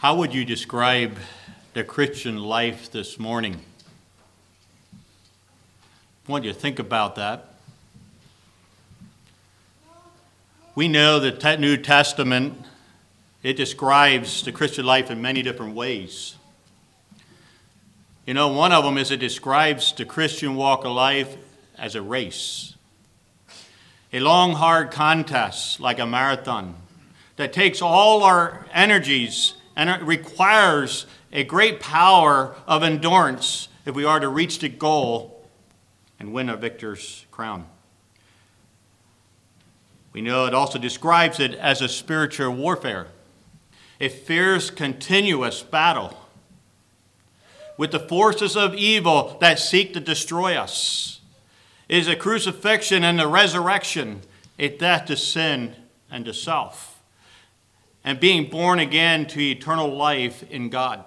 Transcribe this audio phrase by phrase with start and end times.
[0.00, 1.16] How would you describe
[1.72, 3.58] the Christian life this morning?
[6.28, 7.54] I want you to think about that.
[10.74, 12.62] We know the New Testament
[13.42, 16.36] it describes the Christian life in many different ways.
[18.26, 21.38] You know, one of them is it describes the Christian walk of life
[21.78, 22.74] as a race.
[24.12, 26.74] A long, hard contest like a marathon
[27.36, 34.04] that takes all our energies and it requires a great power of endurance if we
[34.04, 35.44] are to reach the goal
[36.18, 37.66] and win a victor's crown.
[40.14, 43.08] We know it also describes it as a spiritual warfare,
[44.00, 46.18] a fierce, continuous battle
[47.76, 51.20] with the forces of evil that seek to destroy us.
[51.86, 54.22] It is a crucifixion and a resurrection,
[54.58, 55.76] a death to sin
[56.10, 56.95] and to self
[58.06, 61.04] and being born again to eternal life in God.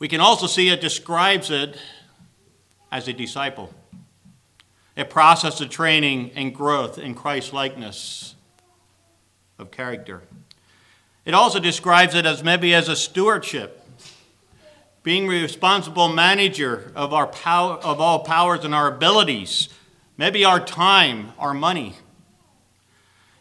[0.00, 1.78] We can also see it describes it
[2.90, 3.72] as a disciple,
[4.96, 8.34] a process of training and growth in Christ likeness
[9.56, 10.22] of character.
[11.24, 13.86] It also describes it as maybe as a stewardship,
[15.04, 19.68] being responsible manager of our power, of all powers and our abilities,
[20.16, 21.94] maybe our time, our money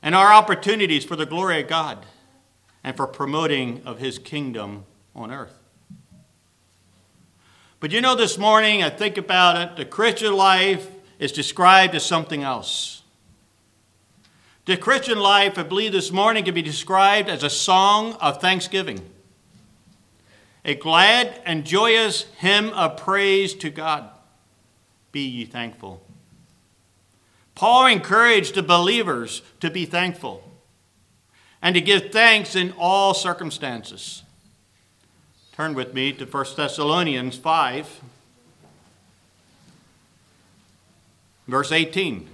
[0.01, 2.05] and our opportunities for the glory of God
[2.83, 5.59] and for promoting of his kingdom on earth.
[7.79, 12.05] But you know, this morning I think about it, the Christian life is described as
[12.05, 13.03] something else.
[14.65, 19.01] The Christian life, I believe this morning, can be described as a song of thanksgiving,
[20.63, 24.09] a glad and joyous hymn of praise to God.
[25.11, 26.05] Be ye thankful.
[27.59, 30.49] Paul encouraged the believers to be thankful
[31.61, 34.23] and to give thanks in all circumstances.
[35.51, 37.99] Turn with me to 1 Thessalonians 5,
[41.49, 42.29] verse 18.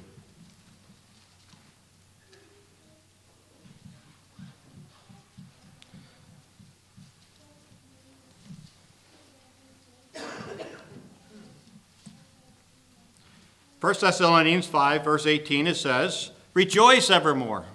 [13.85, 17.65] 1 Thessalonians 5, verse 18, it says, Rejoice evermore,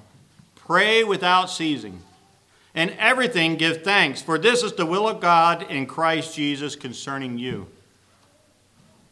[0.56, 2.02] pray without ceasing,
[2.74, 7.38] and everything give thanks, for this is the will of God in Christ Jesus concerning
[7.38, 7.68] you.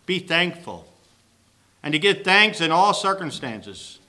[0.06, 0.88] Be thankful,
[1.84, 4.00] and to give thanks in all circumstances,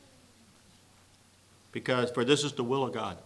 [1.71, 3.17] because for this is the will of God.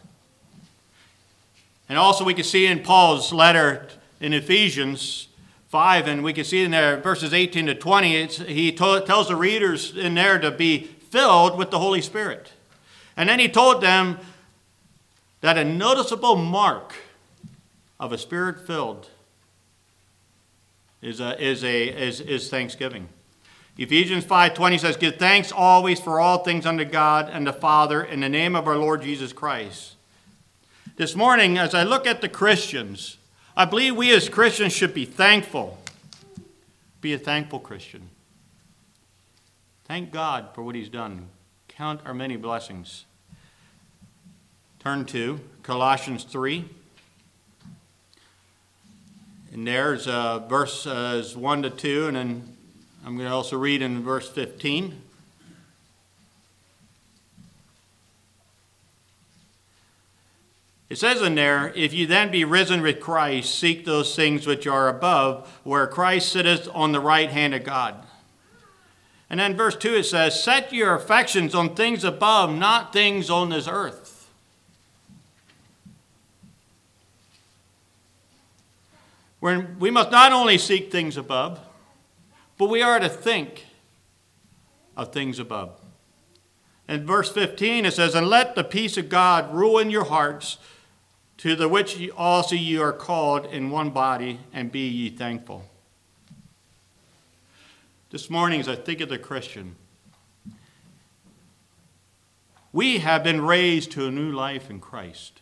[1.88, 3.88] And also, we can see in Paul's letter
[4.20, 5.30] in Ephesians
[5.74, 9.36] 5, and we can see in there, verses 18 to 20, he told, tells the
[9.36, 12.52] readers in there to be filled with the Holy Spirit.
[13.18, 14.20] And then he told them
[15.42, 16.94] that a noticeable mark
[18.00, 19.10] of a spirit filled
[21.02, 23.10] is, a, is, a, is, is thanksgiving.
[23.76, 28.20] Ephesians 5:20 says, "Give thanks always for all things unto God and the Father in
[28.20, 29.96] the name of our Lord Jesus Christ."
[30.98, 33.18] This morning, as I look at the Christians,
[33.56, 35.78] I believe we as Christians should be thankful.
[37.02, 38.10] Be a thankful Christian.
[39.86, 41.28] Thank God for what He's done.
[41.68, 43.06] Count our many blessings.
[44.80, 46.66] Turn to Colossians 3.
[49.52, 52.58] And there's uh, verses 1 to 2, and then
[53.06, 55.00] I'm going to also read in verse 15.
[60.94, 64.68] It says in there, if you then be risen with Christ, seek those things which
[64.68, 68.06] are above, where Christ sitteth on the right hand of God.
[69.28, 73.50] And then verse 2 it says, Set your affections on things above, not things on
[73.50, 74.30] this earth.
[79.40, 81.60] When we must not only seek things above,
[82.60, 83.66] but we are to think
[84.96, 85.72] of things above.
[86.88, 90.60] In verse 15 it says, And let the peace of God rule in your hearts
[91.44, 95.66] to the which also ye are called in one body, and be ye thankful.
[98.12, 99.76] This morning, as I think of the Christian,
[102.72, 105.42] we have been raised to a new life in Christ.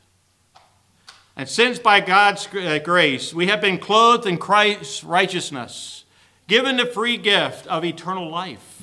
[1.36, 6.06] And since by God's uh, grace we have been clothed in Christ's righteousness,
[6.48, 8.82] given the free gift of eternal life,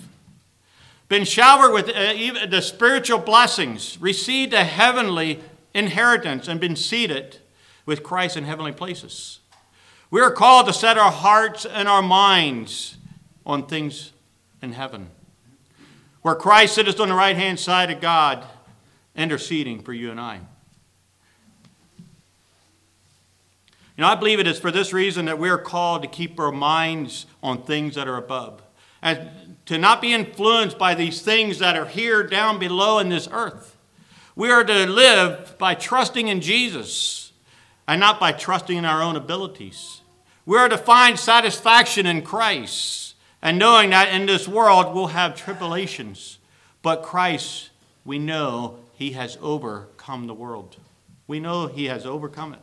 [1.09, 5.41] been showered with uh, the spiritual blessings, received a heavenly
[5.79, 7.39] inheritance and been seated
[7.87, 9.39] with Christ in heavenly places.
[10.11, 12.97] We are called to set our hearts and our minds
[13.47, 14.13] on things
[14.61, 15.09] in heaven,
[16.23, 18.45] where Christ sitteth on the right hand side of God,
[19.15, 20.41] interceding for you and I.
[23.97, 26.39] You know, I believe it is for this reason that we are called to keep
[26.39, 28.63] our minds on things that are above
[29.03, 33.29] and to not be influenced by these things that are here down below in this
[33.31, 33.77] earth.
[34.39, 37.33] We are to live by trusting in Jesus
[37.89, 40.03] and not by trusting in our own abilities.
[40.47, 45.35] We are to find satisfaction in Christ and knowing that in this world we'll have
[45.35, 46.39] tribulations.
[46.83, 47.71] But Christ,
[48.05, 50.77] we know he has overcome the world.
[51.27, 52.61] We know he has overcome it.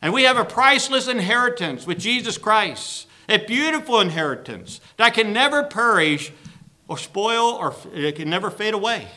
[0.00, 5.64] And we have a priceless inheritance with Jesus Christ, a beautiful inheritance that can never
[5.64, 6.30] perish
[6.86, 9.08] or spoil or it can never fade away.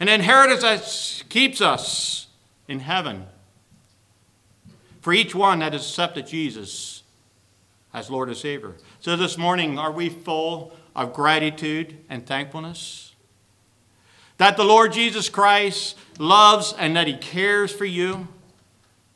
[0.00, 2.26] An inheritance that keeps us
[2.66, 3.26] in heaven
[5.00, 7.02] for each one that has accepted Jesus
[7.94, 8.74] as Lord and Savior.
[9.00, 13.14] So this morning, are we full of gratitude and thankfulness?
[14.38, 18.26] That the Lord Jesus Christ loves and that He cares for you?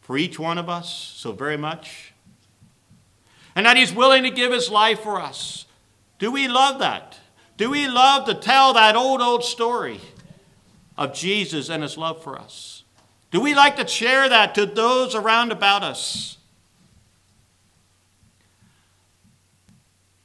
[0.04, 2.12] for each one of us so very much,
[3.56, 5.64] and that He's willing to give His life for us.
[6.19, 7.19] Do we love that?
[7.56, 10.00] Do we love to tell that old, old story
[10.96, 12.85] of Jesus and His love for us?
[13.31, 16.38] Do we like to share that to those around about us?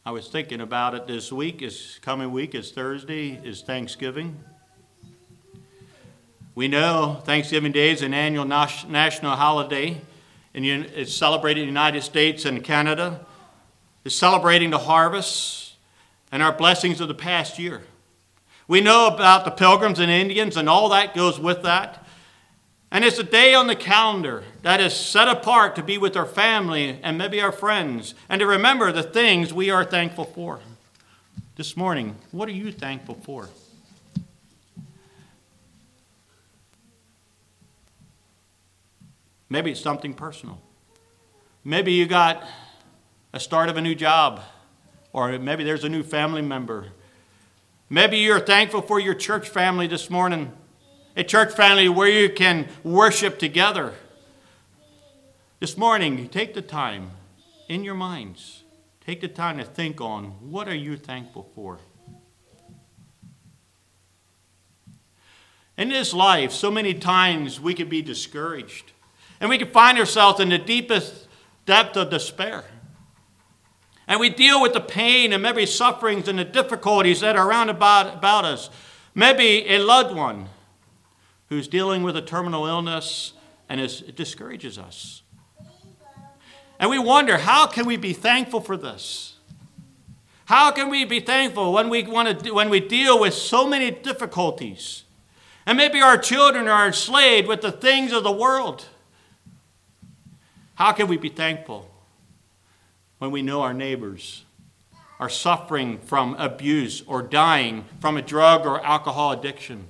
[0.05, 1.61] I was thinking about it this week.
[1.61, 4.43] Is coming week is Thursday, is Thanksgiving.
[6.55, 10.01] We know Thanksgiving Day is an annual national holiday,
[10.53, 13.25] and it's celebrated in the United States and Canada.
[14.03, 15.73] It's celebrating the harvest
[16.31, 17.83] and our blessings of the past year.
[18.69, 22.05] We know about the pilgrims and Indians and all that goes with that.
[22.91, 26.27] And it's a day on the calendar that is set apart to be with our
[26.27, 30.59] family and maybe our friends and to remember the things we are thankful for.
[31.55, 33.49] This morning, what are you thankful for?
[39.49, 40.61] Maybe it's something personal.
[41.63, 42.47] Maybe you got
[43.33, 44.41] a start of a new job,
[45.11, 46.89] or maybe there's a new family member.
[47.91, 50.51] Maybe you're thankful for your church family this morning,
[51.17, 53.95] a church family where you can worship together.
[55.59, 57.09] This morning, take the time
[57.67, 58.63] in your minds,
[59.03, 61.79] take the time to think on what are you thankful for?
[65.75, 68.91] In this life, so many times we can be discouraged.
[69.39, 71.27] And we can find ourselves in the deepest
[71.65, 72.65] depth of despair.
[74.09, 77.69] And we deal with the pain and maybe sufferings and the difficulties that are around
[77.69, 78.71] about, about us.
[79.13, 80.49] Maybe a loved one
[81.49, 83.33] who's dealing with a terminal illness
[83.69, 85.21] and it discourages us.
[86.79, 89.35] And we wonder, how can we be thankful for this?
[90.45, 93.91] How can we be thankful when we, want to, when we deal with so many
[93.91, 95.03] difficulties?
[95.67, 98.87] And maybe our children are enslaved with the things of the world.
[100.73, 101.91] How can we be thankful
[103.19, 104.45] when we know our neighbors
[105.19, 109.85] are suffering from abuse or dying from a drug or alcohol addiction?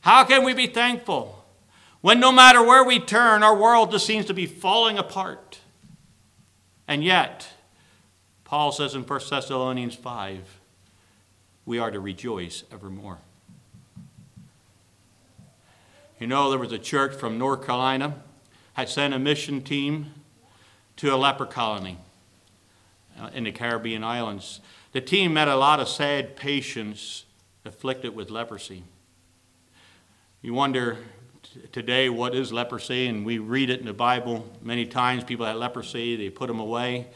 [0.00, 1.44] How can we be thankful
[2.00, 5.60] when no matter where we turn, our world just seems to be falling apart?
[6.86, 7.48] And yet,
[8.44, 10.60] Paul says in 1 Thessalonians 5,
[11.66, 13.18] we are to rejoice evermore.
[16.18, 18.16] You know, there was a church from North Carolina
[18.72, 20.14] had sent a mission team
[20.96, 21.98] to a leper colony
[23.20, 24.60] Uh, in the Caribbean islands.
[24.92, 27.24] The team met a lot of sad patients
[27.64, 28.84] afflicted with leprosy.
[30.40, 30.98] You wonder
[31.72, 35.24] today what is leprosy, and we read it in the Bible many times.
[35.24, 37.08] People had leprosy, they put them away.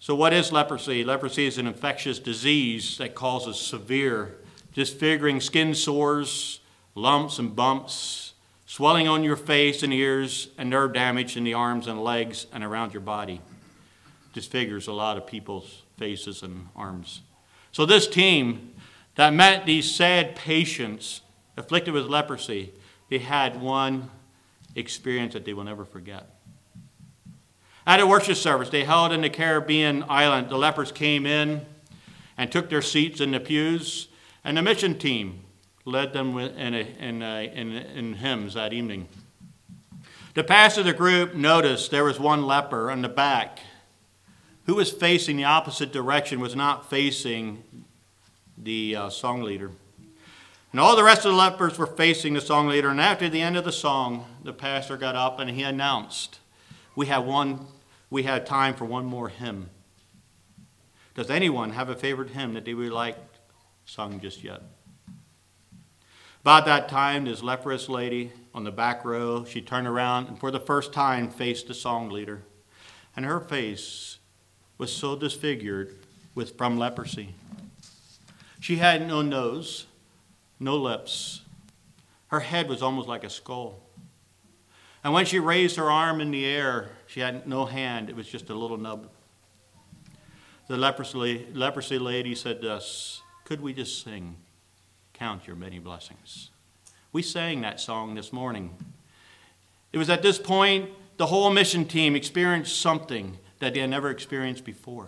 [0.00, 1.02] So, what is leprosy?
[1.02, 4.36] Leprosy is an infectious disease that causes severe,
[4.74, 6.60] disfiguring skin sores,
[6.94, 8.34] lumps, and bumps,
[8.66, 12.62] swelling on your face and ears, and nerve damage in the arms and legs and
[12.62, 13.40] around your body.
[14.32, 17.22] Disfigures a lot of people's faces and arms.
[17.70, 18.74] So, this team
[19.16, 21.20] that met these sad patients
[21.56, 22.72] afflicted with leprosy,
[23.10, 24.10] they had one
[24.74, 26.30] experience that they will never forget.
[27.86, 31.66] At a worship service they held in the Caribbean island, the lepers came in
[32.38, 34.08] and took their seats in the pews,
[34.44, 35.40] and the mission team
[35.84, 39.08] led them in, a, in, a, in, in hymns that evening.
[40.34, 43.58] The pastor of the group noticed there was one leper in the back
[44.66, 47.64] who was facing the opposite direction, was not facing
[48.56, 49.70] the uh, song leader.
[50.70, 52.88] And all the rest of the lepers were facing the song leader.
[52.88, 56.40] And after the end of the song, the pastor got up and he announced,
[56.96, 57.66] "We have one.
[58.08, 59.70] We have time for one more hymn.
[61.14, 63.18] Does anyone have a favorite hymn that they would like
[63.84, 64.62] sung just yet?"
[66.40, 70.50] About that time, this leprous lady on the back row, she turned around and for
[70.50, 72.42] the first time faced the song leader.
[73.14, 74.18] And her face
[74.82, 75.94] was so disfigured
[76.34, 77.36] with from leprosy.
[78.58, 79.86] She had no nose,
[80.58, 81.42] no lips.
[82.26, 83.78] Her head was almost like a skull.
[85.04, 88.26] And when she raised her arm in the air, she had no hand, it was
[88.26, 89.08] just a little nub.
[90.66, 94.34] The leprosy, leprosy lady said to us, Could we just sing,
[95.12, 96.50] Count Your Many Blessings?
[97.12, 98.74] We sang that song this morning.
[99.92, 104.10] It was at this point the whole mission team experienced something that they had never
[104.10, 105.06] experienced before.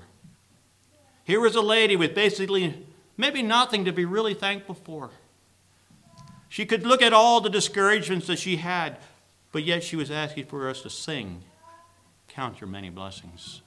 [1.25, 5.11] Here was a lady with basically maybe nothing to be really thankful for.
[6.49, 8.99] She could look at all the discouragements that she had,
[9.51, 11.43] but yet she was asking for us to sing,
[12.29, 13.61] Count Your Many Blessings.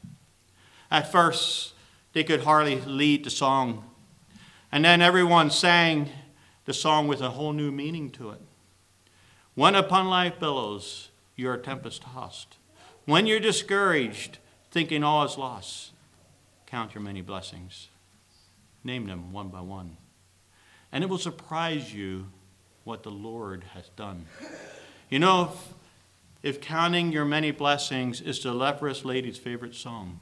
[0.89, 1.73] At first,
[2.13, 3.83] they could hardly lead the song.
[4.71, 6.07] And then everyone sang
[6.63, 8.41] the song with a whole new meaning to it.
[9.53, 12.55] When upon life billows, you're tempest tossed.
[13.03, 14.37] When you're discouraged,
[14.71, 15.91] thinking oh, all is lost,
[16.65, 17.87] count your many blessings.
[18.83, 19.97] Name them one by one.
[20.91, 22.27] And it will surprise you
[22.83, 24.25] what the Lord has done.
[25.09, 25.51] You know,
[26.43, 30.19] if, if counting your many blessings is the leprous lady's favorite song,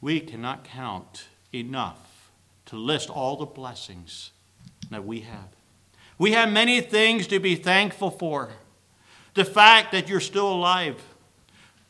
[0.00, 2.30] we cannot count enough
[2.66, 4.32] to list all the blessings
[4.90, 5.48] that we have.
[6.18, 8.50] We have many things to be thankful for.
[9.34, 11.00] The fact that you're still alive,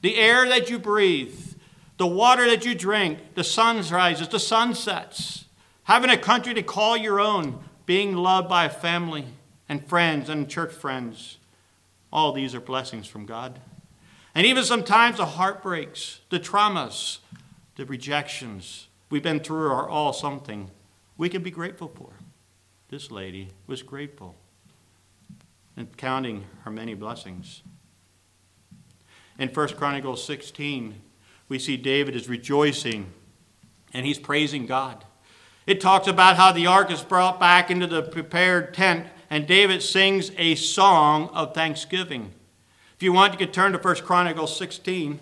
[0.02, 1.54] the air that you breathe,
[1.96, 5.44] the water that you drink, the sun rises, the sun sets,
[5.84, 9.26] having a country to call your own, being loved by a family
[9.68, 11.38] and friends and church friends.
[12.12, 13.60] All these are blessings from God.
[14.34, 17.18] And even sometimes the heartbreaks, the traumas,
[17.76, 20.70] the rejections we've been through are all something
[21.16, 22.10] we can be grateful for.
[22.88, 24.36] This lady was grateful
[25.76, 27.62] and counting her many blessings.
[29.40, 31.00] In 1 Chronicles 16,
[31.48, 33.10] we see David is rejoicing
[33.94, 35.06] and he's praising God.
[35.66, 39.82] It talks about how the ark is brought back into the prepared tent, and David
[39.82, 42.34] sings a song of thanksgiving.
[42.94, 45.18] If you want, you could turn to 1 Chronicles 16.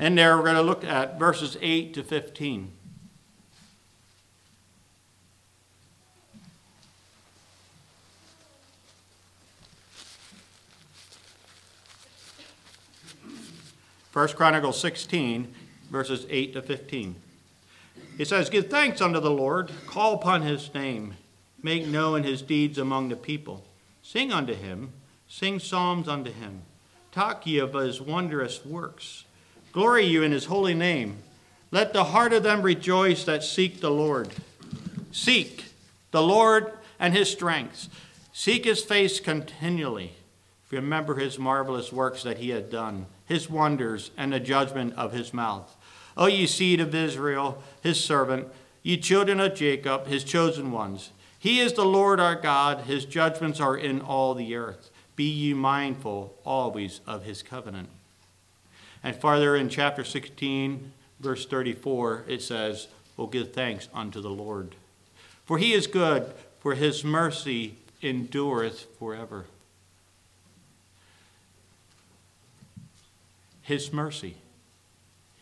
[0.00, 2.72] And there we're going to look at verses 8 to 15.
[14.12, 15.54] First Chronicles 16,
[15.90, 17.16] verses 8 to 15.
[18.18, 21.14] It says, Give thanks unto the Lord, call upon his name,
[21.62, 23.64] make known his deeds among the people.
[24.02, 24.92] Sing unto him,
[25.26, 26.60] sing psalms unto him.
[27.10, 29.24] Talk ye of his wondrous works.
[29.72, 31.22] Glory you in his holy name.
[31.70, 34.28] Let the heart of them rejoice that seek the Lord.
[35.10, 35.64] Seek
[36.10, 37.88] the Lord and his strength.
[38.34, 40.12] Seek his face continually.
[40.70, 45.32] Remember his marvelous works that he had done his wonders, and the judgment of his
[45.32, 45.74] mouth.
[46.18, 48.46] O ye seed of Israel, his servant,
[48.82, 51.12] ye children of Jacob, his chosen ones.
[51.38, 54.90] He is the Lord our God, his judgments are in all the earth.
[55.16, 57.88] Be ye mindful always of his covenant.
[59.02, 64.74] And farther in chapter 16, verse 34, it says, Oh, give thanks unto the Lord.
[65.46, 69.46] For he is good, for his mercy endureth forever.
[73.62, 74.36] His mercy,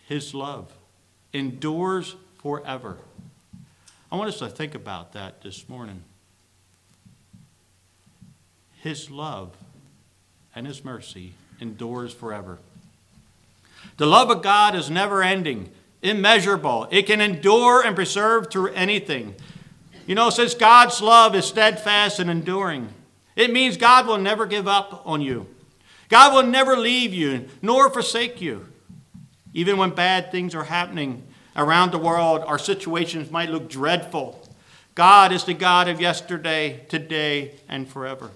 [0.06, 0.72] His love
[1.32, 2.98] endures forever.
[4.12, 6.02] I want us to think about that this morning.
[8.82, 9.56] His love
[10.54, 12.58] and His mercy endures forever.
[13.96, 15.70] The love of God is never ending,
[16.02, 16.88] immeasurable.
[16.90, 19.34] It can endure and preserve through anything.
[20.06, 22.88] You know, since God's love is steadfast and enduring,
[23.36, 25.46] it means God will never give up on you.
[26.10, 28.66] God will never leave you nor forsake you.
[29.54, 31.22] Even when bad things are happening
[31.56, 34.46] around the world, our situations might look dreadful.
[34.94, 38.30] God is the God of yesterday, today, and forever.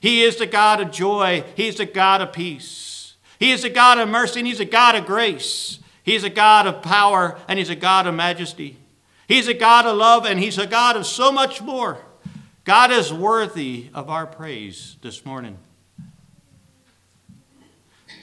[0.00, 1.44] He is the God of joy.
[1.54, 3.14] He's the God of peace.
[3.38, 5.78] He is the God of mercy, and He's a God of grace.
[6.02, 8.78] He's a God of power, and He's a God of majesty.
[9.28, 11.98] He's a God of love, and He's a God of so much more.
[12.64, 15.58] God is worthy of our praise this morning.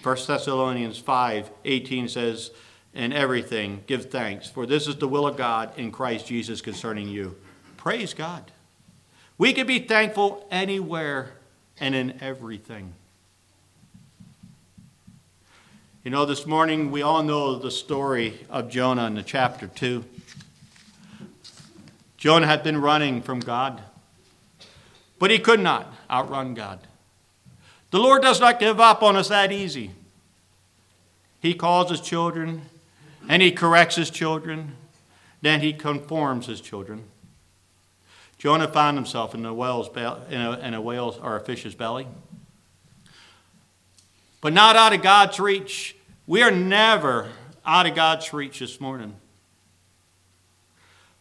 [0.03, 2.51] 1 Thessalonians 5 18 says,
[2.93, 7.07] In everything give thanks, for this is the will of God in Christ Jesus concerning
[7.07, 7.37] you.
[7.77, 8.51] Praise God.
[9.37, 11.31] We can be thankful anywhere
[11.79, 12.93] and in everything.
[16.03, 20.03] You know, this morning we all know the story of Jonah in the chapter 2.
[22.17, 23.81] Jonah had been running from God.
[25.17, 26.79] but he could not outrun God.
[27.93, 29.91] The Lord does not give up on us that easy.
[31.39, 32.63] He calls his children
[33.29, 34.75] and he corrects his children,
[35.43, 37.03] then he conforms his children.
[38.39, 42.07] Jonah found himself in a whale's in a, in a whale's or a fish's belly,
[44.41, 45.95] but not out of God's reach.
[46.25, 47.29] We are never
[47.63, 49.13] out of God's reach this morning.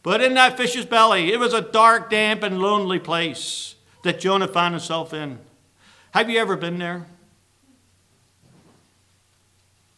[0.03, 3.75] But in that fish's belly, it was a dark, damp, and lonely place
[4.05, 5.39] that Jonah found himself in.
[6.13, 7.07] Have you ever been there?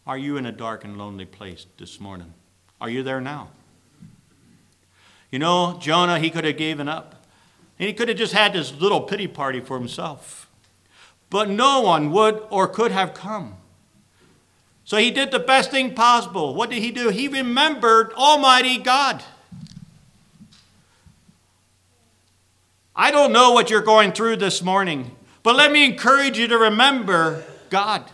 [0.06, 2.32] Are you in a dark and lonely place this morning?
[2.80, 3.50] Are you there now?
[5.32, 7.24] You know, Jonah, he could have given up.
[7.80, 10.48] And he could have just had this little pity party for himself.
[11.30, 13.56] But no one would or could have come.
[14.84, 16.54] So he did the best thing possible.
[16.54, 17.08] What did he do?
[17.08, 19.24] He remembered Almighty God.
[22.94, 26.58] I don't know what you're going through this morning, but let me encourage you to
[26.58, 28.10] remember God.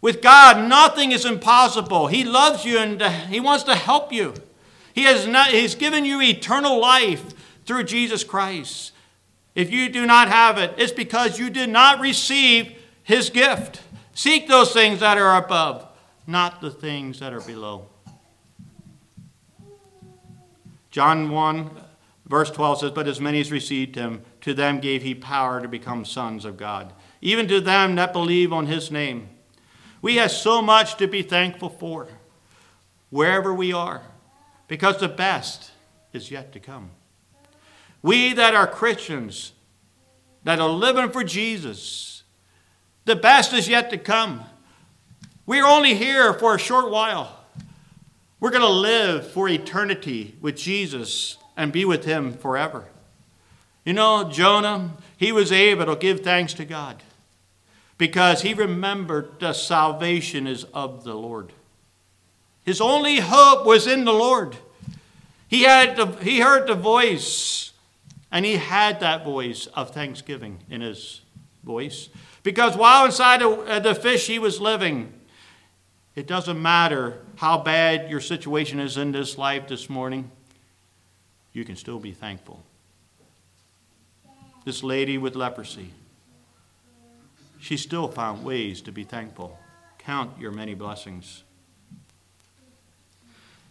[0.00, 2.06] With God, nothing is impossible.
[2.06, 4.34] He loves you and uh, He wants to help you.
[4.94, 7.34] He has not, He's given you eternal life
[7.66, 8.92] through Jesus Christ.
[9.54, 13.82] If you do not have it, it's because you did not receive His gift.
[14.14, 15.86] Seek those things that are above,
[16.26, 17.86] not the things that are below.
[20.92, 21.70] John 1,
[22.26, 25.68] verse 12 says, But as many as received him, to them gave he power to
[25.68, 29.28] become sons of God, even to them that believe on his name
[30.04, 32.08] we have so much to be thankful for
[33.08, 34.02] wherever we are
[34.68, 35.70] because the best
[36.12, 36.90] is yet to come.
[38.02, 39.52] We that are Christians,
[40.42, 42.22] that are living for Jesus,
[43.06, 44.42] the best is yet to come.
[45.46, 47.40] We're only here for a short while.
[48.40, 52.84] We're going to live for eternity with Jesus and be with Him forever.
[53.84, 57.02] You know, Jonah, he was able to give thanks to God
[57.98, 61.52] because he remembered the salvation is of the Lord.
[62.64, 64.56] His only hope was in the Lord.
[65.48, 67.72] He, had the, he heard the voice,
[68.32, 71.20] and he had that voice of thanksgiving in his
[71.62, 72.08] voice.
[72.42, 75.12] Because while inside the, uh, the fish he was living,
[76.14, 80.30] it doesn't matter how bad your situation is in this life this morning,
[81.52, 82.62] you can still be thankful.
[84.64, 85.90] This lady with leprosy
[87.64, 89.58] she still found ways to be thankful.
[89.96, 91.42] Count your many blessings.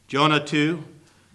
[0.07, 0.83] Jonah 2,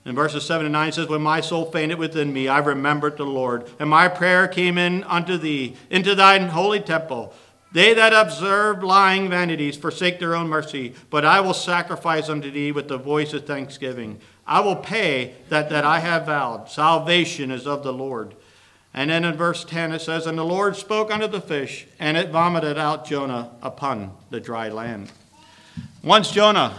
[0.04, 3.24] in verses 7 and 9 says, When my soul fainted within me, I remembered the
[3.24, 7.32] Lord, and my prayer came in unto thee, into thine holy temple.
[7.70, 12.72] They that observe lying vanities forsake their own mercy, but I will sacrifice unto thee
[12.72, 14.18] with the voice of thanksgiving.
[14.48, 16.68] I will pay that that I have vowed.
[16.68, 18.34] Salvation is of the Lord.
[18.94, 22.16] And then in verse 10 it says, And the Lord spoke unto the fish, and
[22.16, 25.12] it vomited out Jonah upon the dry land.
[26.02, 26.74] Once Jonah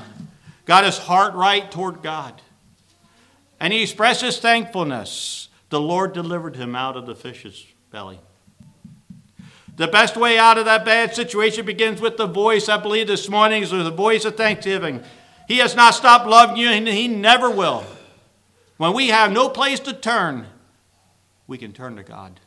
[0.65, 2.41] got his heart right toward God,
[3.60, 8.19] and he expressed his thankfulness, the Lord delivered him out of the fish's belly.
[9.76, 13.30] The best way out of that bad situation begins with the voice, I believe this
[13.30, 15.04] morning, is the voice of thanksgiving.
[15.48, 17.86] He has not stopped loving you, and he never will.
[18.76, 20.48] When we have no place to turn,
[21.50, 22.40] we can turn to God.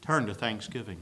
[0.00, 0.98] Turn to thanksgiving.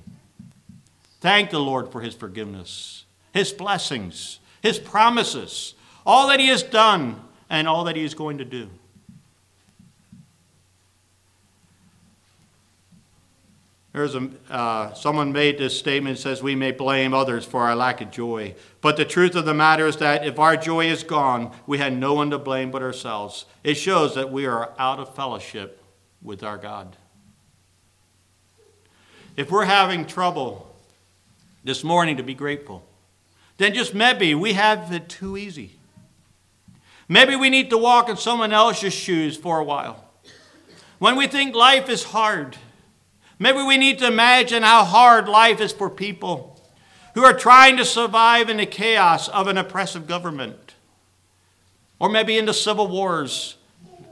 [1.22, 7.22] Thank the Lord for his forgiveness, his blessings, his promises, all that he has done,
[7.48, 8.68] and all that he is going to do.
[13.92, 18.00] There's a, uh, someone made this statement says we may blame others for our lack
[18.00, 18.54] of joy.
[18.80, 21.92] But the truth of the matter is that if our joy is gone, we had
[21.92, 23.46] no one to blame but ourselves.
[23.64, 25.82] It shows that we are out of fellowship
[26.22, 26.96] with our God.
[29.36, 30.72] If we're having trouble
[31.64, 32.84] this morning to be grateful,
[33.58, 35.72] then just maybe we have it too easy.
[37.08, 40.04] Maybe we need to walk in someone else's shoes for a while.
[41.00, 42.56] When we think life is hard,
[43.42, 46.60] Maybe we need to imagine how hard life is for people
[47.14, 50.74] who are trying to survive in the chaos of an oppressive government.
[51.98, 53.56] Or maybe in the civil wars,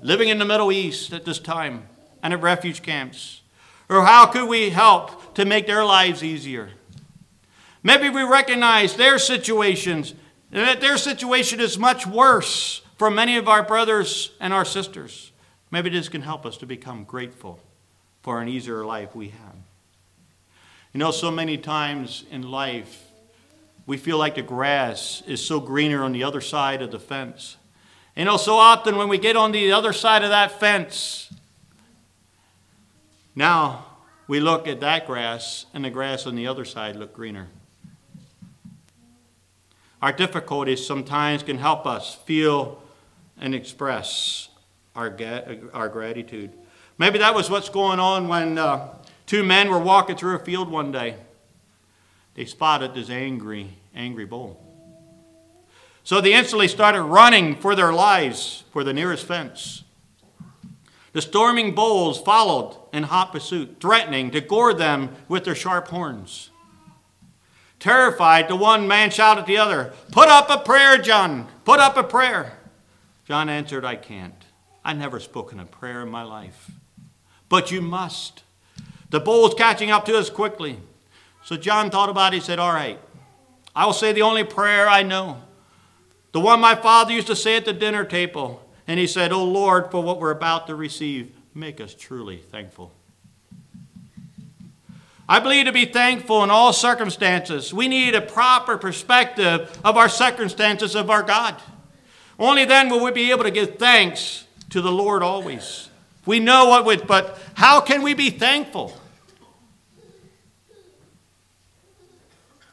[0.00, 1.86] living in the Middle East at this time,
[2.22, 3.42] and at refuge camps.
[3.90, 6.70] Or how could we help to make their lives easier?
[7.82, 10.14] Maybe we recognize their situations,
[10.50, 15.32] and that their situation is much worse for many of our brothers and our sisters.
[15.70, 17.60] Maybe this can help us to become grateful
[18.22, 19.56] for an easier life we have.
[20.92, 23.04] You know, so many times in life,
[23.86, 27.56] we feel like the grass is so greener on the other side of the fence.
[28.16, 31.30] You know, so often when we get on the other side of that fence,
[33.38, 33.86] Now
[34.26, 37.46] we look at that grass, and the grass on the other side look greener.
[40.02, 42.82] Our difficulties sometimes can help us feel
[43.40, 44.48] and express
[44.96, 45.16] our,
[45.72, 46.52] our gratitude.
[46.98, 48.88] Maybe that was what's going on when uh,
[49.26, 51.16] two men were walking through a field one day.
[52.34, 54.60] They spotted this angry, angry bull.
[56.02, 59.84] So they instantly started running for their lives for the nearest fence.
[61.12, 66.50] The storming bulls followed in hot pursuit, threatening to gore them with their sharp horns.
[67.78, 71.46] Terrified, the one man shouted at the other, Put up a prayer, John!
[71.64, 72.58] Put up a prayer!
[73.24, 74.44] John answered, I can't.
[74.84, 76.70] I've never spoken a prayer in my life.
[77.48, 78.42] But you must.
[79.10, 80.78] The bull's catching up to us quickly.
[81.44, 82.38] So John thought about it.
[82.38, 82.98] He said, All right,
[83.74, 85.42] I will say the only prayer I know.
[86.32, 88.64] The one my father used to say at the dinner table.
[88.86, 92.92] And he said, Oh Lord, for what we're about to receive, make us truly thankful.
[95.28, 97.74] I believe to be thankful in all circumstances.
[97.74, 101.56] We need a proper perspective of our circumstances of our God.
[102.38, 105.87] Only then will we be able to give thanks to the Lord always.
[106.28, 108.94] We know what but how can we be thankful?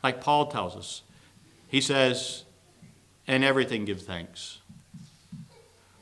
[0.04, 1.04] Like Paul tells us,
[1.70, 2.44] he says,
[3.26, 4.58] "And everything give thanks.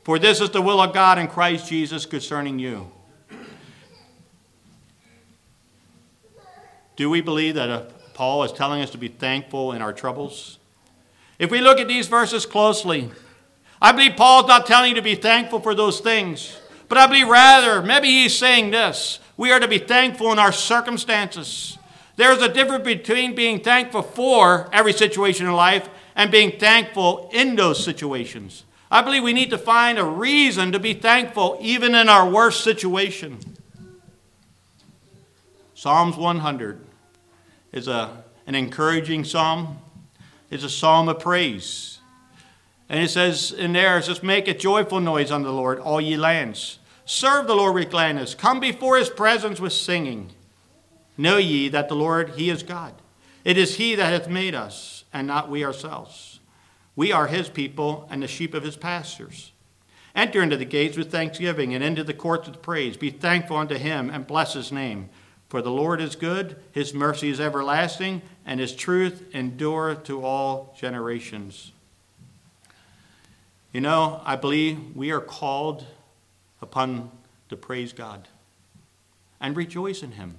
[0.02, 2.90] For this is the will of God in Christ Jesus concerning you.
[6.96, 7.82] Do we believe that uh,
[8.14, 10.58] Paul is telling us to be thankful in our troubles?
[11.38, 13.12] If we look at these verses closely,
[13.80, 17.28] I believe Paul's not telling you to be thankful for those things, but I believe
[17.28, 21.78] rather, maybe he's saying this we are to be thankful in our circumstances.
[22.16, 27.56] There's a difference between being thankful for every situation in life and being thankful in
[27.56, 28.64] those situations.
[28.90, 32.62] I believe we need to find a reason to be thankful even in our worst
[32.62, 33.40] situation.
[35.74, 36.80] Psalms 100
[37.72, 39.78] is a, an encouraging psalm.
[40.50, 41.93] It's a psalm of praise.
[42.88, 46.00] And it says in there, it says, Make a joyful noise unto the Lord, all
[46.00, 46.78] ye lands.
[47.06, 48.34] Serve the Lord with gladness.
[48.34, 50.30] Come before his presence with singing.
[51.16, 52.94] Know ye that the Lord, he is God.
[53.44, 56.40] It is he that hath made us, and not we ourselves.
[56.96, 59.52] We are his people and the sheep of his pastures.
[60.14, 62.96] Enter into the gates with thanksgiving and into the courts with praise.
[62.96, 65.10] Be thankful unto him and bless his name.
[65.48, 70.74] For the Lord is good, his mercy is everlasting, and his truth endureth to all
[70.78, 71.72] generations.
[73.74, 75.84] You know, I believe we are called
[76.62, 77.10] upon
[77.48, 78.28] to praise God
[79.40, 80.36] and rejoice in him.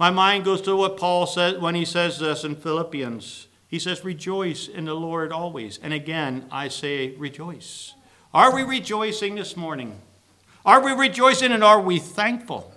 [0.00, 3.46] My mind goes to what Paul said when he says this in Philippians.
[3.68, 5.78] He says, Rejoice in the Lord always.
[5.80, 7.94] And again, I say, Rejoice.
[8.34, 10.00] Are we rejoicing this morning?
[10.66, 12.74] Are we rejoicing and are we thankful?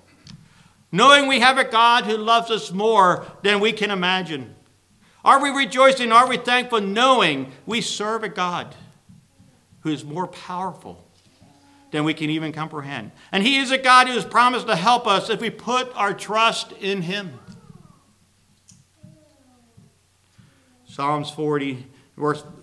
[0.92, 4.56] knowing we have a God who loves us more than we can imagine?
[5.26, 6.12] Are we rejoicing?
[6.12, 8.76] Are we thankful knowing we serve a God
[9.86, 11.06] who is more powerful
[11.92, 13.12] than we can even comprehend?
[13.32, 16.12] And He is a God who has promised to help us if we put our
[16.12, 17.40] trust in Him.
[20.88, 21.86] Psalms 40,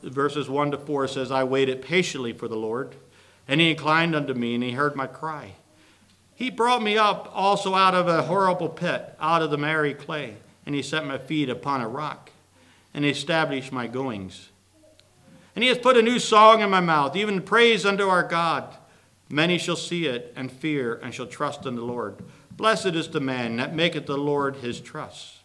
[0.03, 2.97] verses 1 to 4 says, I waited patiently for the Lord,
[3.47, 5.53] and He inclined unto me, and He heard my cry.
[6.35, 10.39] He brought me up also out of a horrible pit, out of the miry clay,
[10.67, 12.33] and he set my feet upon a rock,
[12.93, 14.49] and established my goings.
[15.55, 18.75] And he has put a new song in my mouth, even praise unto our God.
[19.29, 22.17] Many shall see it and fear, and shall trust in the Lord.
[22.57, 25.37] Blessed is the man that maketh the Lord his trust.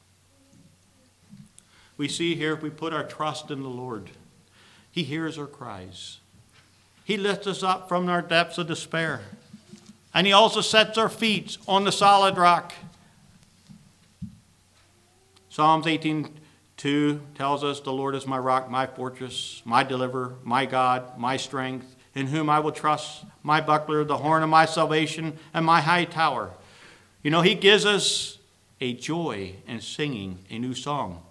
[1.98, 4.12] We see here if we put our trust in the Lord,
[4.92, 6.20] he hears our cries.
[7.04, 9.22] He lifts us up from our depths of despair.
[10.14, 12.74] And he also sets our feet on the solid rock.
[15.50, 15.88] Psalms
[16.78, 21.38] 18:2 tells us, The Lord is my rock, my fortress, my deliverer, my God, my
[21.38, 25.82] strength, in whom I will trust, my buckler, the horn of my salvation, and my
[25.82, 26.52] high tower.
[27.24, 28.38] You know, he gives us
[28.80, 31.24] a joy in singing a new song.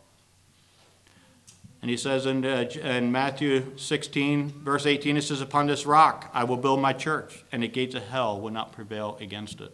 [1.81, 6.31] And he says in, uh, in Matthew 16, verse 18, it says, Upon this rock
[6.35, 9.73] I will build my church, and the gates of hell will not prevail against it.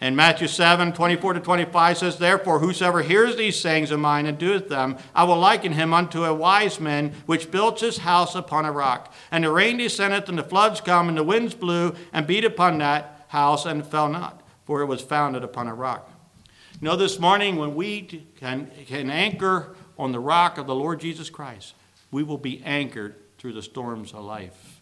[0.00, 4.38] And Matthew 7, 24 to 25 says, Therefore, whosoever hears these sayings of mine and
[4.38, 8.64] doeth them, I will liken him unto a wise man which built his house upon
[8.64, 9.12] a rock.
[9.32, 12.78] And the rain descended, and the floods come, and the winds blew, and beat upon
[12.78, 16.08] that house, and fell not, for it was founded upon a rock.
[16.80, 18.02] You know, this morning when we
[18.36, 21.74] can, can anchor on the rock of the Lord Jesus Christ,
[22.12, 24.80] we will be anchored through the storms of life.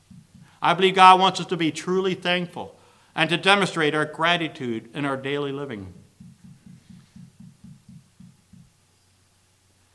[0.61, 2.76] I believe God wants us to be truly thankful.
[3.17, 5.93] And to demonstrate our gratitude in our daily living.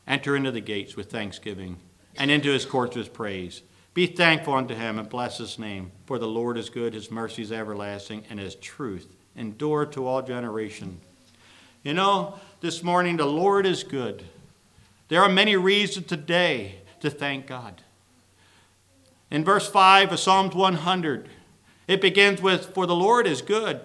[0.08, 1.78] Enter into the gates with thanksgiving
[2.18, 3.62] and into his courts with praise.
[3.94, 7.44] Be thankful unto him and bless his name, for the Lord is good, his mercy
[7.44, 11.00] is everlasting, and his truth endure to all generation.
[11.84, 14.24] You know, this morning the Lord is good.
[15.10, 17.82] There are many reasons today to thank God.
[19.30, 21.30] In verse 5 of Psalms 100,
[21.92, 23.82] it begins with, For the Lord is good.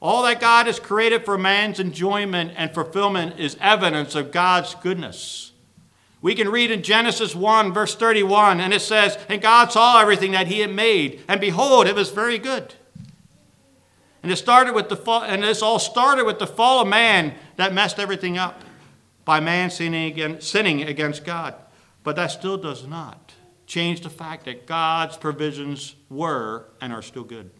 [0.00, 5.52] All that God has created for man's enjoyment and fulfillment is evidence of God's goodness.
[6.20, 10.32] We can read in Genesis 1, verse 31, and it says, And God saw everything
[10.32, 12.74] that he had made, and behold, it was very good.
[14.22, 17.34] And it started with the fall, and this all started with the fall of man
[17.56, 18.62] that messed everything up
[19.24, 21.56] by man sinning against, sinning against God.
[22.04, 23.31] But that still does not
[23.66, 27.50] change the fact that God's provisions were and are still good.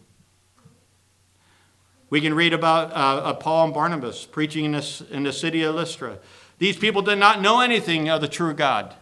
[2.11, 5.75] We can read about uh, Paul and Barnabas preaching in, this, in the city of
[5.75, 6.19] Lystra.
[6.59, 8.95] These people did not know anything of the true God.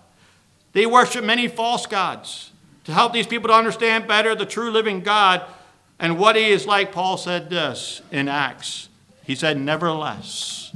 [0.73, 2.53] They worshiped many false gods.
[2.85, 5.45] To help these people to understand better the true living God
[5.99, 8.89] and what he is like, Paul said this in Acts.
[9.23, 10.75] He said, Nevertheless,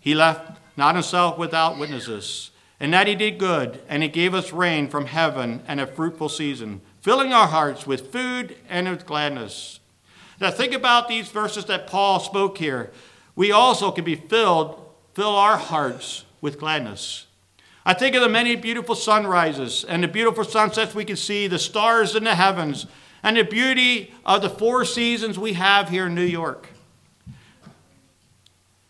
[0.00, 2.51] he left not himself without witnesses,
[2.82, 6.28] and that he did good, and he gave us rain from heaven and a fruitful
[6.28, 9.78] season, filling our hearts with food and with gladness.
[10.40, 12.90] Now, think about these verses that Paul spoke here.
[13.36, 17.28] We also can be filled, fill our hearts with gladness.
[17.86, 21.60] I think of the many beautiful sunrises and the beautiful sunsets we can see, the
[21.60, 22.86] stars in the heavens,
[23.22, 26.66] and the beauty of the four seasons we have here in New York.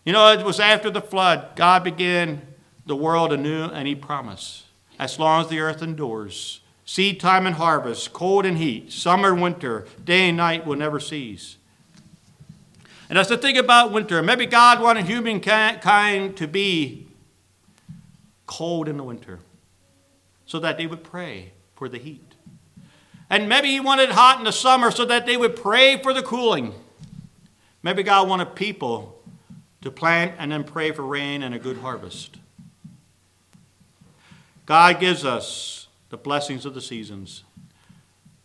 [0.06, 2.51] You know, it was after the flood, God began
[2.86, 4.64] the world anew, and He promised,
[4.98, 9.42] as long as the earth endures, seed time and harvest, cold and heat, summer and
[9.42, 11.56] winter, day and night will never cease.
[13.08, 17.06] And as I think about winter, maybe God wanted humankind to be
[18.46, 19.38] cold in the winter
[20.46, 22.34] so that they would pray for the heat.
[23.30, 26.22] And maybe He wanted hot in the summer so that they would pray for the
[26.22, 26.74] cooling.
[27.82, 29.22] Maybe God wanted people
[29.82, 32.38] to plant and then pray for rain and a good harvest.
[34.72, 37.44] God gives us the blessings of the seasons.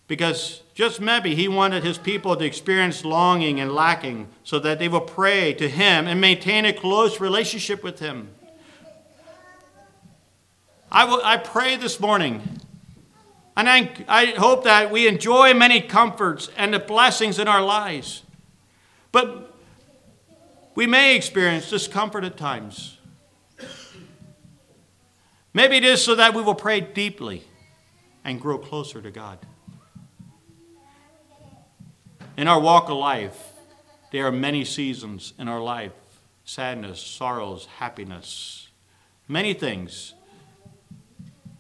[0.10, 4.90] Because just maybe he wanted his people to experience longing and lacking so that they
[4.90, 8.28] will pray to him and maintain a close relationship with him.
[10.92, 12.60] I, will, I pray this morning,
[13.56, 18.24] and I, I hope that we enjoy many comforts and the blessings in our lives.
[19.14, 19.56] But
[20.76, 22.97] we may experience discomfort at times.
[25.58, 27.44] Maybe it is so that we will pray deeply
[28.24, 29.40] and grow closer to God.
[32.38, 33.54] In our walk of life,
[34.12, 35.94] there are many seasons in our life
[36.46, 38.68] sadness, sorrows, happiness,
[39.28, 40.14] many things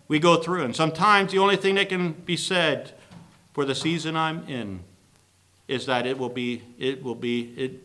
[0.07, 0.65] we go through.
[0.65, 2.93] And sometimes the only thing that can be said
[3.51, 4.81] for the season I'm in
[5.67, 7.83] is that it will be, it will be, it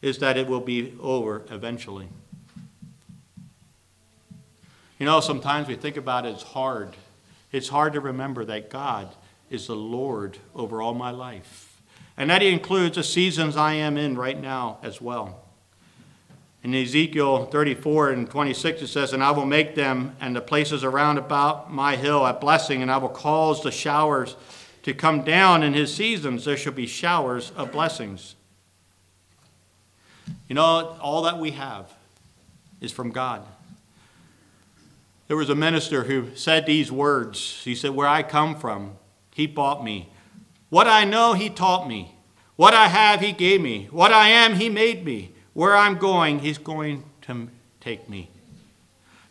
[0.00, 2.08] is that it will be over eventually.
[5.02, 6.94] You know, sometimes we think about it as hard.
[7.50, 9.12] It's hard to remember that God
[9.50, 11.82] is the Lord over all my life,
[12.16, 15.42] and that includes the seasons I am in right now as well.
[16.62, 20.84] In Ezekiel 34 and 26, it says, And I will make them and the places
[20.84, 24.36] around about my hill a blessing, and I will cause the showers
[24.84, 26.44] to come down in his seasons.
[26.44, 28.36] There shall be showers of blessings.
[30.46, 31.92] You know, all that we have
[32.80, 33.44] is from God.
[35.32, 37.62] There was a minister who said these words.
[37.64, 38.98] He said, Where I come from,
[39.34, 40.12] he bought me.
[40.68, 42.14] What I know, he taught me.
[42.56, 43.88] What I have, he gave me.
[43.90, 45.32] What I am, he made me.
[45.54, 47.48] Where I'm going, he's going to
[47.80, 48.28] take me.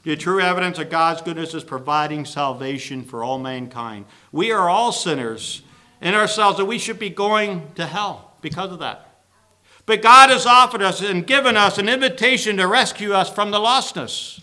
[0.02, 4.06] The true evidence of God's goodness is providing salvation for all mankind.
[4.32, 5.62] We are all sinners
[6.02, 9.22] in ourselves, and we should be going to hell because of that.
[9.86, 13.60] But God has offered us and given us an invitation to rescue us from the
[13.60, 14.42] lostness.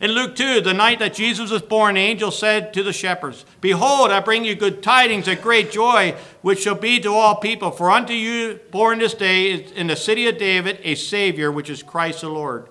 [0.00, 3.46] In Luke 2, the night that Jesus was born, the angel said to the shepherds,
[3.60, 7.70] Behold, I bring you good tidings of great joy, which shall be to all people.
[7.70, 11.84] For unto you born this day in the city of David a Savior, which is
[11.84, 12.68] Christ the Lord.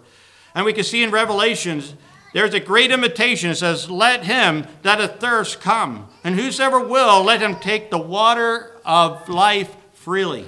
[0.53, 1.95] And we can see in Revelations,
[2.33, 3.51] there's a great invitation.
[3.51, 8.79] It says, Let him that athirst come, and whosoever will, let him take the water
[8.83, 10.45] of life freely.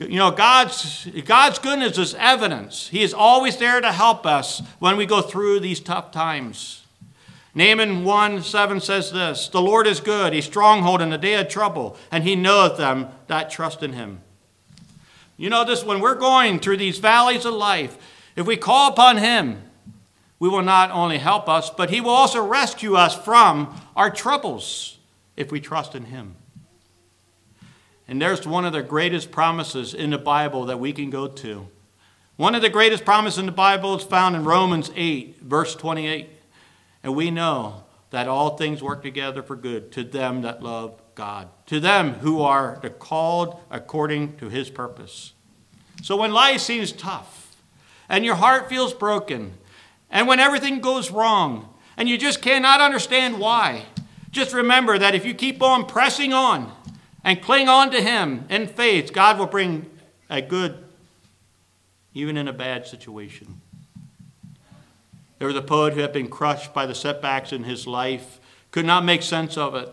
[0.00, 2.88] You know, God's, God's goodness is evidence.
[2.88, 6.80] He is always there to help us when we go through these tough times.
[7.54, 11.48] Nahum 1 7 says this The Lord is good, He's stronghold in the day of
[11.48, 14.20] trouble, and He knoweth them that trust in Him.
[15.36, 17.96] You know this, when we're going through these valleys of life,
[18.36, 19.62] if we call upon Him,
[20.38, 24.98] we will not only help us, but He will also rescue us from our troubles
[25.36, 26.36] if we trust in Him.
[28.10, 31.68] And there's one of the greatest promises in the Bible that we can go to.
[32.34, 36.28] One of the greatest promises in the Bible is found in Romans 8, verse 28.
[37.04, 41.50] And we know that all things work together for good to them that love God,
[41.66, 45.32] to them who are the called according to his purpose.
[46.02, 47.54] So when life seems tough
[48.08, 49.52] and your heart feels broken
[50.10, 53.84] and when everything goes wrong and you just cannot understand why,
[54.32, 56.72] just remember that if you keep on pressing on
[57.24, 59.90] and cling on to him in faith, God will bring
[60.28, 60.84] a good
[62.14, 63.60] even in a bad situation.
[65.38, 68.84] There was a poet who had been crushed by the setbacks in his life, could
[68.84, 69.88] not make sense of it.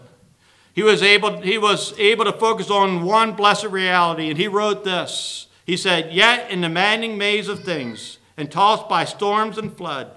[0.73, 4.83] He was able, he was able to focus on one blessed reality, and he wrote
[4.83, 5.47] this.
[5.65, 10.11] He said, Yet in the maddening maze of things, and tossed by storms and flood,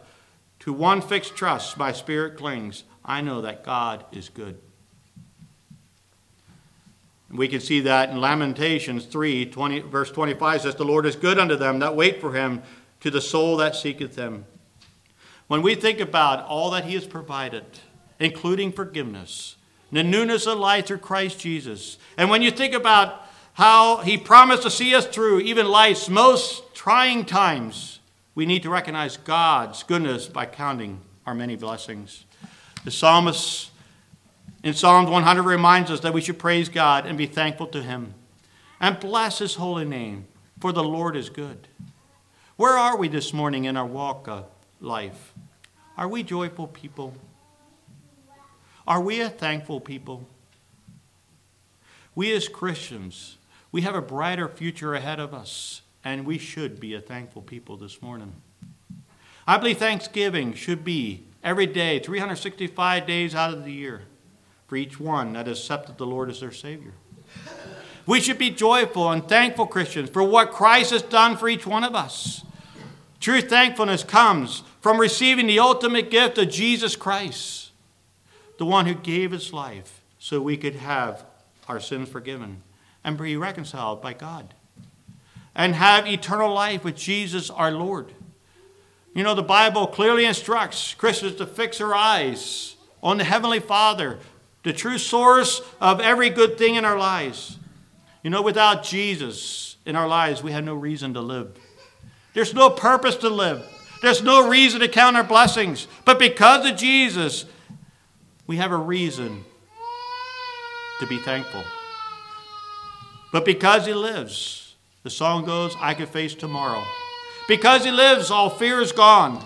[0.60, 2.84] to one fixed trust my spirit clings.
[3.04, 4.60] I know that God is good.
[7.32, 11.38] We can see that in Lamentations 3, 20, verse 25 says, The Lord is good
[11.38, 12.62] unto them that wait for him,
[13.00, 14.44] to the soul that seeketh him.
[15.50, 17.64] When we think about all that He has provided,
[18.20, 19.56] including forgiveness,
[19.90, 24.62] the newness of life through Christ Jesus, and when you think about how He promised
[24.62, 27.98] to see us through even life's most trying times,
[28.36, 32.24] we need to recognize God's goodness by counting our many blessings.
[32.84, 33.69] The psalmist
[34.62, 38.14] in Psalms 100 reminds us that we should praise God and be thankful to Him
[38.80, 40.26] and bless His holy name,
[40.58, 41.68] for the Lord is good.
[42.56, 44.46] Where are we this morning in our walk of
[44.80, 45.32] life?
[45.96, 47.14] Are we joyful people?
[48.86, 50.26] Are we a thankful people?
[52.14, 53.38] We as Christians,
[53.72, 57.76] we have a brighter future ahead of us, and we should be a thankful people
[57.76, 58.32] this morning.
[59.46, 64.02] I believe Thanksgiving should be every day, 365 days out of the year,
[64.70, 66.92] for each one that has accepted the Lord as their Savior.
[68.06, 71.82] We should be joyful and thankful Christians for what Christ has done for each one
[71.82, 72.44] of us.
[73.18, 77.72] True thankfulness comes from receiving the ultimate gift of Jesus Christ,
[78.58, 81.24] the one who gave his life so we could have
[81.66, 82.62] our sins forgiven
[83.02, 84.54] and be reconciled by God
[85.52, 88.12] and have eternal life with Jesus our Lord.
[89.16, 94.18] You know, the Bible clearly instructs Christians to fix their eyes on the Heavenly Father,
[94.62, 97.58] the true source of every good thing in our lives.
[98.22, 101.56] You know, without Jesus in our lives, we have no reason to live.
[102.34, 103.64] There's no purpose to live.
[104.02, 105.86] There's no reason to count our blessings.
[106.04, 107.44] But because of Jesus,
[108.46, 109.44] we have a reason
[111.00, 111.64] to be thankful.
[113.32, 116.82] But because He lives, the song goes, I can face tomorrow.
[117.48, 119.44] Because He lives, all fear is gone.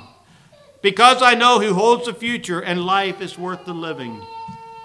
[0.83, 4.21] Because I know who holds the future and life is worth the living.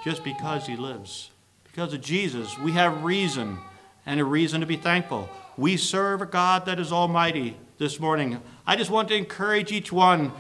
[0.03, 1.31] Just because He lives.
[1.63, 3.59] Because of Jesus, we have reason
[4.05, 5.29] and a reason to be thankful.
[5.57, 8.41] We serve a God that is almighty this morning.
[8.65, 10.31] I just want to encourage each one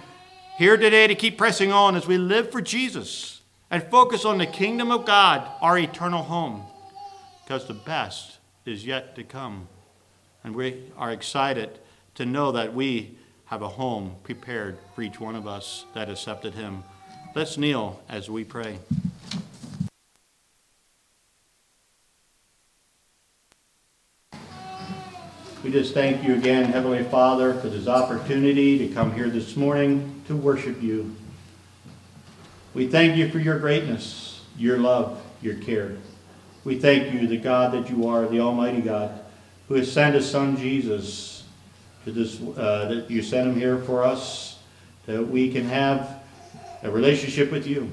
[0.57, 4.45] here today to keep pressing on as we live for Jesus and focus on the
[4.45, 6.63] kingdom of God, our eternal home,
[7.43, 9.67] because the best is yet to come.
[10.43, 11.79] And we are excited
[12.15, 16.53] to know that we have a home prepared for each one of us that accepted
[16.53, 16.83] Him.
[17.35, 18.79] Let's kneel as we pray.
[25.61, 30.21] We just thank you again, Heavenly Father, for this opportunity to come here this morning
[30.27, 31.13] to worship you.
[32.73, 35.97] We thank you for your greatness, your love, your care.
[36.63, 39.19] We thank you, the God that you are, the Almighty God,
[39.67, 41.43] who has sent His Son Jesus
[42.05, 42.39] to this.
[42.41, 44.59] Uh, that you sent Him here for us,
[45.07, 46.21] that we can have
[46.83, 47.91] a relationship with you.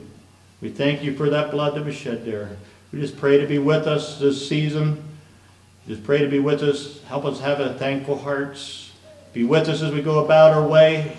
[0.61, 2.59] We thank you for that blood that was shed there.
[2.93, 5.03] We just pray to be with us this season.
[5.87, 7.01] Just pray to be with us.
[7.05, 8.91] Help us have a thankful hearts.
[9.33, 11.17] Be with us as we go about our way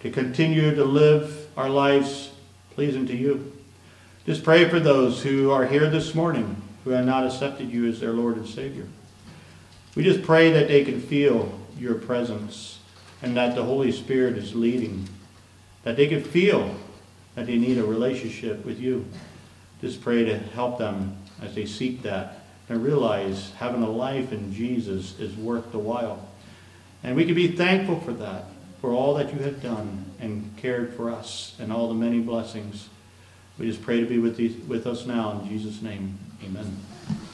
[0.00, 2.30] to continue to live our lives
[2.72, 3.52] pleasing to you.
[4.26, 8.00] Just pray for those who are here this morning who have not accepted you as
[8.00, 8.86] their Lord and Savior.
[9.94, 12.78] We just pray that they can feel your presence
[13.22, 15.08] and that the Holy Spirit is leading,
[15.82, 16.74] that they can feel
[17.34, 19.06] that they need a relationship with you.
[19.80, 22.39] Just pray to help them as they seek that
[22.70, 26.26] and realize having a life in Jesus is worth the while.
[27.02, 28.44] And we can be thankful for that,
[28.80, 32.88] for all that you have done and cared for us, and all the many blessings
[33.58, 36.18] We just pray to be with, these, with us now in Jesus' name.
[36.42, 36.78] Amen.